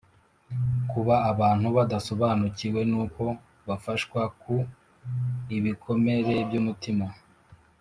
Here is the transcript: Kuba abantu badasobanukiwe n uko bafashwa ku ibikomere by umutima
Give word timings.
Kuba 0.91 1.15
abantu 1.31 1.67
badasobanukiwe 1.77 2.81
n 2.91 2.93
uko 3.03 3.23
bafashwa 3.67 4.21
ku 4.41 4.55
ibikomere 5.57 6.33
by 6.47 6.57
umutima 6.61 7.07